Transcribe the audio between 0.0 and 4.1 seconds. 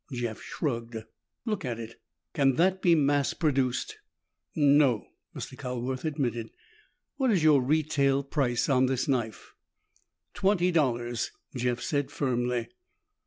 Jeff shrugged. "Look at it. Can that be mass produced?"